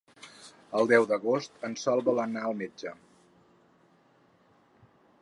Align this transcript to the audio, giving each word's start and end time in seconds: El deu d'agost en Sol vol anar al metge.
El 0.79 0.89
deu 0.91 1.05
d'agost 1.11 1.59
en 1.69 1.77
Sol 1.83 2.03
vol 2.09 2.23
anar 2.25 2.43
al 2.49 2.59
metge. 2.65 2.97